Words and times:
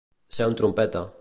Ser 0.37 0.47
un 0.53 0.59
trompeta. 0.63 1.05